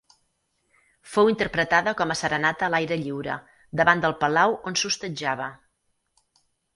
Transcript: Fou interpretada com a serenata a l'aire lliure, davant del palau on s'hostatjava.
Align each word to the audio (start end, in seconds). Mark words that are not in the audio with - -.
Fou 1.15 1.27
interpretada 1.33 1.91
com 1.99 2.13
a 2.13 2.15
serenata 2.21 2.65
a 2.67 2.69
l'aire 2.75 2.97
lliure, 3.01 3.35
davant 3.81 4.01
del 4.07 4.15
palau 4.23 4.57
on 4.73 4.79
s'hostatjava. 4.83 5.51